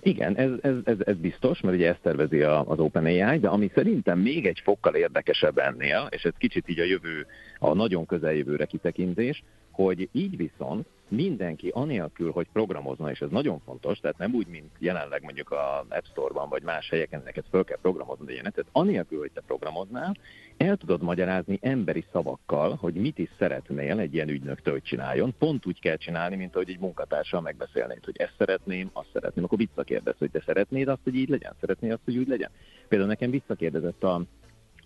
[0.00, 4.18] Igen, ez, ez, ez, ez biztos, mert ugye ezt tervezi az OpenAI, de ami szerintem
[4.18, 7.26] még egy fokkal érdekesebb ennél, és ez kicsit így a jövő,
[7.58, 9.42] a nagyon közeljövőre kitekintés,
[9.74, 14.70] hogy így viszont mindenki anélkül, hogy programozna, és ez nagyon fontos, tehát nem úgy, mint
[14.78, 19.18] jelenleg mondjuk a App Store-ban, vagy más helyeken neked föl kell programozni ilyenet, tehát anélkül,
[19.18, 20.16] hogy te programoznál,
[20.56, 25.34] el tudod magyarázni emberi szavakkal, hogy mit is szeretnél egy ilyen ügynöktől, hogy csináljon.
[25.38, 29.58] Pont úgy kell csinálni, mint ahogy egy munkatársal megbeszélnéd, hogy ezt szeretném, azt szeretném, akkor
[29.58, 32.50] visszakérdez, hogy te szeretnéd azt, hogy így legyen, szeretnéd azt, hogy úgy legyen.
[32.88, 34.22] Például nekem visszakérdezett a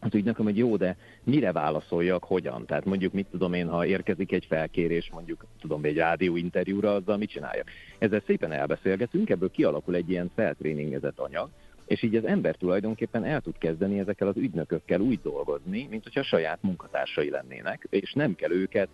[0.01, 2.67] az ügynököm, hogy jó, de mire válaszoljak, hogyan?
[2.67, 7.17] Tehát mondjuk, mit tudom én, ha érkezik egy felkérés, mondjuk, tudom, egy rádió interjúra, azzal
[7.17, 7.71] mit csináljak?
[7.99, 11.49] Ezzel szépen elbeszélgetünk, ebből kialakul egy ilyen feltréningezett anyag,
[11.87, 16.23] és így az ember tulajdonképpen el tud kezdeni ezekkel az ügynökökkel úgy dolgozni, mint hogyha
[16.23, 18.89] saját munkatársai lennének, és nem kell őket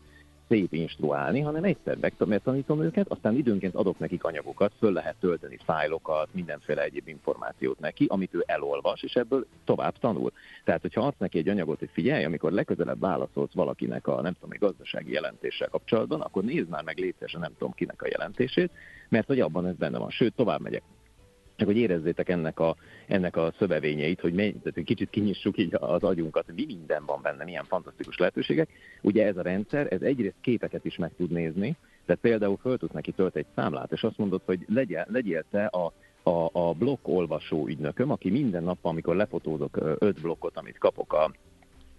[0.48, 6.28] szép instruálni, hanem egyszer megtanítom őket, aztán időnként adok nekik anyagokat, föl lehet tölteni fájlokat,
[6.32, 10.32] mindenféle egyéb információt neki, amit ő elolvas, és ebből tovább tanul.
[10.64, 14.52] Tehát, hogyha adsz neki egy anyagot, hogy figyelj, amikor legközelebb válaszolsz valakinek a nem tudom,
[14.52, 18.70] egy gazdasági jelentéssel kapcsolatban, akkor nézd már meg létszesen nem tudom kinek a jelentését,
[19.08, 20.10] mert hogy abban ez benne van.
[20.10, 20.82] Sőt, tovább megyek
[21.56, 26.02] csak hogy érezzétek ennek a, ennek a szövevényeit, hogy, mely, tehát, kicsit kinyissuk így az
[26.02, 28.68] agyunkat, mi minden van benne, milyen fantasztikus lehetőségek.
[29.02, 32.92] Ugye ez a rendszer, ez egyrészt képeket is meg tud nézni, Tehát például föl tudsz
[32.92, 35.92] neki tölt egy számlát, és azt mondod, hogy legyél, legyél te a
[36.26, 41.30] a, a blokk olvasó ügynököm, aki minden nap, amikor lefotózok öt blokkot, amit kapok a,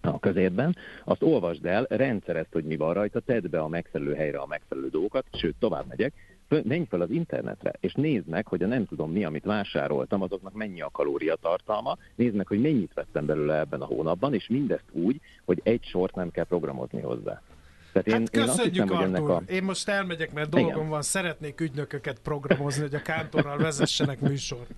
[0.02, 4.38] a közérben, azt olvasd el, rendszerezd, hogy mi van rajta, tedd be a megfelelő helyre
[4.38, 6.14] a megfelelő dolgokat, sőt, tovább megyek,
[6.50, 10.54] menj fel az internetre, és nézd meg, hogy a nem tudom mi, amit vásároltam, azoknak
[10.54, 15.22] mennyi a kalóriatartalma, nézd meg, hogy mennyit vettem belőle ebben a hónapban, és mindezt úgy,
[15.46, 17.42] hogy egy sort nem kell programozni hozzá.
[17.92, 19.30] Tehát én, hát köszönjük, én hiszem, Artur.
[19.30, 19.52] A...
[19.52, 20.90] Én most elmegyek, mert dolgom Igen.
[20.90, 24.70] van, szeretnék ügynököket programozni, hogy a kántorral vezessenek műsort.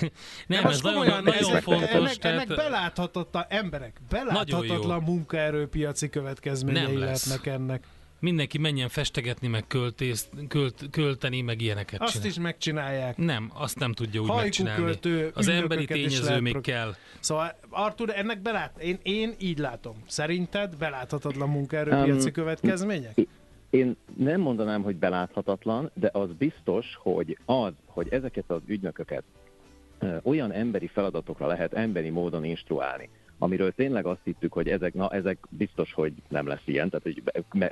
[0.46, 1.88] Nem, ez nagyon, nagyon ezek, fontos.
[1.88, 2.40] Ennek, tehát...
[2.40, 7.86] ennek beláthatatlan emberek, beláthatatlan munkaerőpiaci következményei lehetnek ennek
[8.20, 12.26] mindenki menjen festegetni, meg költész, költ, költeni, meg ilyeneket Azt csinál.
[12.26, 13.16] is megcsinálják.
[13.16, 14.84] Nem, azt nem tudja úgy Hajkú megcsinálni.
[14.84, 16.94] Költő, az emberi tényező még kell.
[17.20, 19.94] Szóval Artur, ennek belát, én, én így látom.
[20.06, 23.16] Szerinted beláthatatlan munkaerőpiaci um, következmények?
[23.70, 29.22] Én nem mondanám, hogy beláthatatlan, de az biztos, hogy az, hogy ezeket az ügynököket
[30.22, 35.38] olyan emberi feladatokra lehet emberi módon instruálni, amiről tényleg azt hittük, hogy ezek, na, ezek
[35.48, 37.22] biztos, hogy nem lesz ilyen, tehát hogy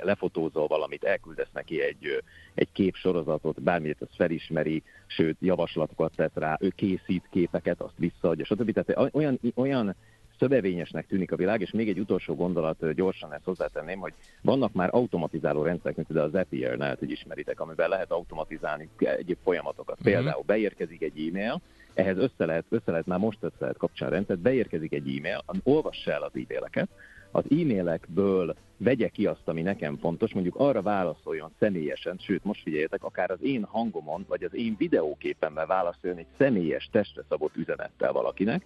[0.05, 6.69] lefotózol valamit, elküldesz neki egy, egy képsorozatot, bármit az felismeri, sőt javaslatokat tesz rá, ő
[6.75, 8.71] készít képeket, azt visszaadja, stb.
[8.71, 9.95] Tehát olyan, olyan
[10.39, 14.89] szövevényesnek tűnik a világ, és még egy utolsó gondolat, gyorsan ezt hozzátenném, hogy vannak már
[14.91, 19.99] automatizáló rendszerek, mint például az Zapier, lehet, hogy ismeritek, amivel lehet automatizálni egyéb folyamatokat.
[19.99, 20.03] Mhm.
[20.03, 21.61] Például beérkezik egy e-mail,
[21.97, 25.43] ehhez össze lehet, össze lehet már most össze lehet kapcsolni a rendszert, beérkezik egy e-mail,
[25.63, 26.89] olvassa el az e-maileket,
[27.31, 33.03] az e-mailekből vegye ki azt, ami nekem fontos, mondjuk arra válaszoljon személyesen, sőt, most figyeljetek,
[33.03, 38.65] akár az én hangomon, vagy az én videóképemmel válaszoljon egy személyes testre szabott üzenettel valakinek.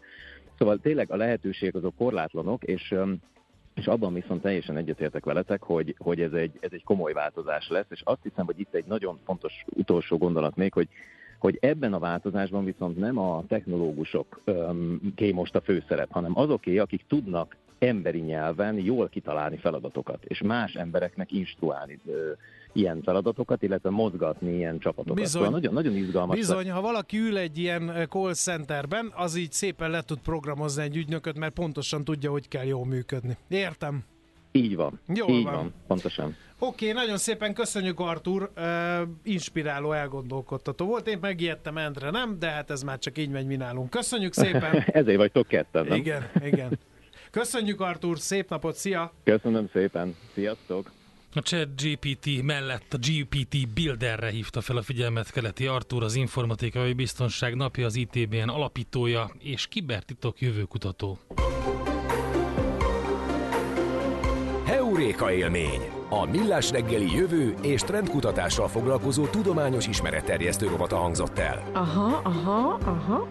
[0.58, 2.96] Szóval tényleg a lehetőségek azok korlátlanok, és
[3.74, 7.86] és abban viszont teljesen egyetértek veletek, hogy, hogy ez, egy, ez egy komoly változás lesz,
[7.89, 10.88] és azt hiszem, hogy itt egy nagyon fontos utolsó gondolat még, hogy
[11.41, 14.41] hogy ebben a változásban viszont nem a technológusok
[15.15, 20.73] ké most a főszerep, hanem azoké, akik tudnak emberi nyelven jól kitalálni feladatokat, és más
[20.73, 22.32] embereknek instruálni ö,
[22.73, 25.15] ilyen feladatokat, illetve mozgatni ilyen csapatokat.
[25.15, 26.38] Bizony, szóval nagyon, nagyon izgalmas.
[26.38, 30.97] Bizony, ha valaki ül egy ilyen call centerben, az így szépen le tud programozni egy
[30.97, 33.38] ügynököt, mert pontosan tudja, hogy kell jól működni.
[33.47, 34.04] Értem.
[34.51, 34.99] Így van.
[35.13, 35.54] Jó így van.
[35.54, 35.73] van.
[35.88, 36.36] Pontosan.
[36.63, 38.63] Oké, okay, nagyon szépen köszönjük Artur, uh,
[39.24, 41.08] inspiráló, elgondolkodtató volt.
[41.08, 43.89] Én megijedtem, Endre nem, de hát ez már csak így megy mi nálunk.
[43.89, 44.84] Köszönjük szépen.
[45.02, 45.97] Ezért vagytok ketten, nem?
[45.97, 46.80] Igen, igen.
[47.32, 49.13] Köszönjük Artur, szép napot, szia!
[49.24, 50.91] Köszönöm szépen, sziasztok!
[51.34, 56.93] A chat GPT mellett a GPT Builderre hívta fel a figyelmet keleti Artur, az informatikai
[56.93, 61.19] biztonság napja, az ITBN alapítója és kibertitok jövőkutató.
[65.02, 65.82] Heuréka élmény!
[66.10, 71.64] A Millás reggeli jövő és trendkutatással foglalkozó tudományos ismeretterjesztő rovata hangzott el.
[71.74, 73.28] Aha, aha, aha.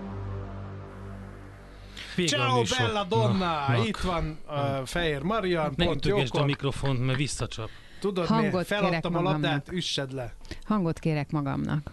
[2.27, 3.69] Ciao Bella Donna!
[3.69, 6.41] Na, Itt van uh, Fehér Marian, ne pont jókor.
[6.41, 7.69] a mikrofont, mert visszacsap.
[8.01, 8.67] Tudod Hangot miért?
[8.67, 10.35] Feladtam a labdát, üssed le.
[10.65, 11.91] Hangot kérek magamnak.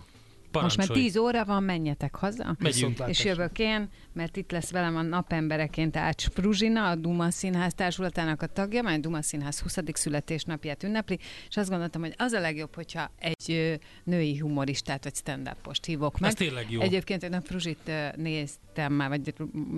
[0.52, 0.88] Parancsolj.
[0.88, 2.56] Most már 10 óra van, menjetek haza.
[2.60, 3.04] Megyünk.
[3.08, 8.42] És jövök én, mert itt lesz velem a napembereként Ács Pruzsina, a Duma Színház társulatának
[8.42, 9.78] a tagja, majd Duma Színház 20.
[9.94, 15.48] születésnapját ünnepli, és azt gondoltam, hogy az a legjobb, hogyha egy női humoristát vagy stand
[15.66, 16.30] up hívok meg.
[16.30, 16.82] Ez tényleg jó.
[16.82, 19.34] Egyébként én a Pruzsit néztem már, vagy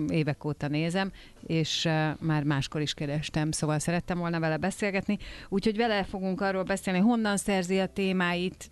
[0.08, 1.12] évek óta nézem,
[1.46, 5.18] és már máskor is kerestem, szóval szerettem volna vele beszélgetni.
[5.48, 8.68] Úgyhogy vele fogunk arról beszélni, honnan szerzi a témáit,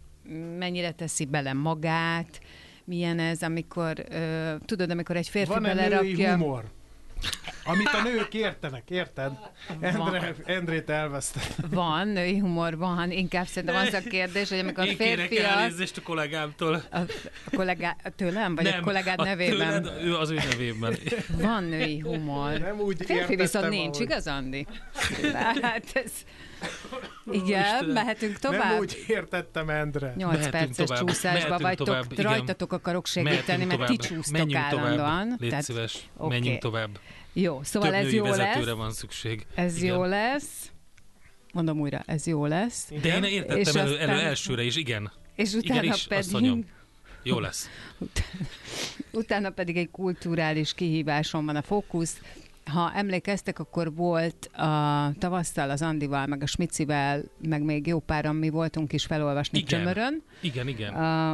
[0.59, 2.41] mennyire teszi bele magát,
[2.85, 6.37] milyen ez, amikor, uh, tudod, amikor egy férfi Van belerakja...
[6.37, 6.65] humor?
[7.65, 9.33] Amit a nők értenek, érted?
[9.81, 11.41] Endre, Endrét elveszte.
[11.71, 15.93] Van, női humor van, inkább szerintem az a kérdés, hogy amikor Én a férfi az...
[15.97, 16.83] a kollégámtól.
[16.91, 17.07] A, a
[17.57, 18.55] kollégá, tőlem?
[18.55, 19.83] Vagy Nem, a kollégád a nevében?
[19.83, 20.97] Tőled, ő az ő nevében.
[21.29, 22.59] Van női humor.
[22.59, 24.01] Nem úgy a férfi viszont nincs, ahogy...
[24.01, 24.67] igaz, Andi?
[25.61, 26.13] Hát ez...
[27.31, 27.91] Igen, Istenem.
[27.91, 28.71] mehetünk tovább?
[28.71, 30.15] Nem úgy értettem, Endre.
[30.17, 31.07] 8 mehetünk perces tovább.
[31.07, 34.97] csúszásba vagytok, tovább, rajtatok akarok segíteni, mert ti csúsztok menjünk állandóan.
[34.97, 35.41] Tovább.
[35.41, 36.39] Légy Tehát, szíves, okay.
[36.39, 36.99] menjünk tovább.
[37.33, 38.65] Jó, szóval Több ez jó lesz.
[38.65, 39.47] van szükség.
[39.55, 39.95] Ez igen.
[39.95, 40.71] jó lesz.
[41.53, 42.89] Mondom újra, ez jó lesz.
[43.03, 45.13] De én értettem és elő, elő elsőre is, igen.
[45.35, 46.65] És utána igen is, pedig...
[47.23, 47.69] Jó lesz.
[49.13, 52.21] utána pedig egy kulturális kihíváson van a fókusz.
[52.69, 58.37] Ha emlékeztek, akkor volt a tavasszal az Andival, meg a Smicivel, meg még jó páran
[58.37, 59.79] mi voltunk is felolvasni Igen.
[59.79, 60.23] Csömörön.
[60.41, 60.95] Igen, igen.
[60.95, 61.33] A,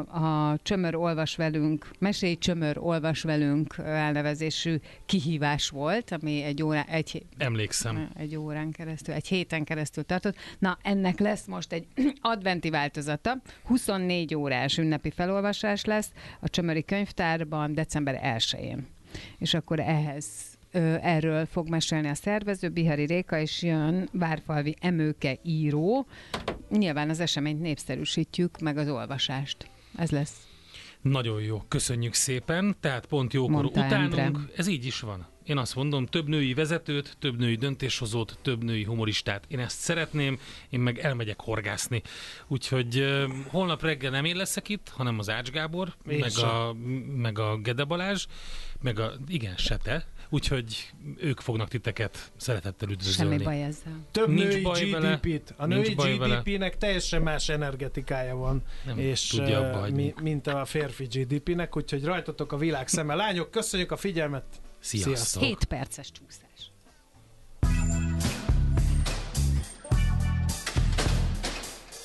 [0.52, 4.76] a Csömör olvas velünk, Mesélj Csömör olvas velünk elnevezésű
[5.06, 8.10] kihívás volt, ami egy, órá, egy, Emlékszem.
[8.16, 10.36] egy órán keresztül, egy héten keresztül tartott.
[10.58, 11.86] Na, ennek lesz most egy
[12.20, 13.36] adventi változata.
[13.64, 16.10] 24 órás ünnepi felolvasás lesz
[16.40, 18.86] a Csömöri könyvtárban december 1-én.
[19.38, 20.53] És akkor ehhez
[21.02, 26.06] erről fog mesélni a szervező, Bihari Réka, és jön Várfalvi Emőke író.
[26.70, 29.70] Nyilván az eseményt népszerűsítjük, meg az olvasást.
[29.96, 30.48] Ez lesz.
[31.00, 32.76] Nagyon jó, köszönjük szépen.
[32.80, 34.16] Tehát pont jókor Mondta utánunk.
[34.16, 34.40] Endre.
[34.56, 35.26] Ez így is van.
[35.44, 39.44] Én azt mondom, több női vezetőt, több női döntéshozót, több női humoristát.
[39.48, 40.38] Én ezt szeretném,
[40.70, 42.02] én meg elmegyek horgászni.
[42.46, 46.48] Úgyhogy uh, holnap reggel nem én leszek itt, hanem az Ács Gábor, Én meg sem.
[46.48, 46.72] a,
[47.16, 48.26] meg a Gede Balázs,
[48.82, 50.06] meg a, igen, se te.
[50.34, 53.30] Úgyhogy ők fognak titeket szeretettel üdvözölni.
[53.32, 54.06] Semmi baj ezzel.
[54.10, 55.54] Több Nincs női baj GDP-t.
[55.56, 55.94] A női.
[55.94, 60.14] GDP-nek teljesen más energetikája van, Nem és tudja abba hagyni.
[60.16, 63.14] mi, mint a férfi GDP-nek, úgyhogy rajtatok a világ szeme.
[63.14, 64.44] Lányok, köszönjük a figyelmet!
[64.80, 65.42] Sziasztok!
[65.42, 66.70] 7 perces csúszás.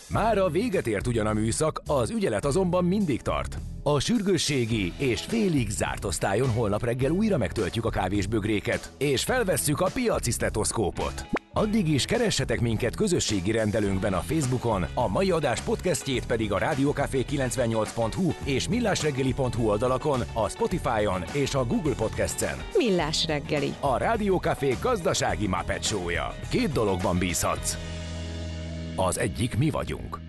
[0.09, 3.57] Mára véget ért ugyan a műszak, az ügyelet azonban mindig tart.
[3.95, 9.89] A sürgősségi és félig zárt osztályon holnap reggel újra megtöltjük a kávésbögréket, és felvesszük a
[9.93, 11.25] piaci stetoszkópot.
[11.53, 17.25] Addig is keressetek minket közösségi rendelőnkben a Facebookon, a mai adás podcastjét pedig a rádiókafé
[17.29, 22.57] 98hu és millásreggeli.hu oldalakon, a Spotify-on és a Google Podcast-en.
[22.77, 23.73] Millás reggeli.
[23.79, 25.49] A Rádiókafé gazdasági
[25.81, 26.35] Show-ja.
[26.49, 27.77] Két dologban bízhatsz.
[28.95, 30.28] Az egyik mi vagyunk.